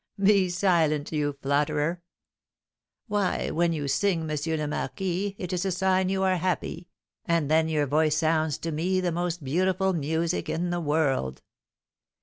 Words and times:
"Be 0.19 0.49
silent, 0.49 1.11
you 1.11 1.33
flatterer!" 1.43 2.01
"Why, 3.05 3.51
when 3.51 3.71
you 3.71 3.87
sing, 3.87 4.21
M. 4.27 4.35
le 4.43 4.67
Marquis, 4.67 5.35
it 5.37 5.53
is 5.53 5.63
a 5.63 5.71
sign 5.71 6.09
you 6.09 6.23
are 6.23 6.37
happy, 6.37 6.87
and 7.25 7.51
then 7.51 7.69
your 7.69 7.85
voice 7.85 8.17
sounds 8.17 8.57
to 8.57 8.71
me 8.71 8.99
the 8.99 9.11
most 9.11 9.43
beautiful 9.43 9.93
music 9.93 10.49
in 10.49 10.71
the 10.71 10.81
world." 10.81 11.43